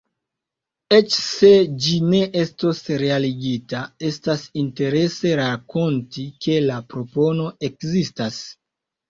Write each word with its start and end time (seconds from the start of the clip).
Eĉ 0.95 1.09
se 1.25 1.51
ĝi 1.83 1.97
ne 2.13 2.21
estos 2.43 2.81
realigita, 3.01 3.83
estas 4.09 4.47
interese 4.63 5.35
rakonti, 5.41 6.27
ke 6.47 6.59
la 6.71 6.81
propono 6.97 7.47
ekzistas. 7.71 8.43